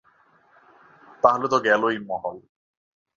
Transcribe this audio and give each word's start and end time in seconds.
তাইলে 1.23 1.47
তো 1.47 1.57
গেলোই 1.65 1.97
মহল। 2.09 2.37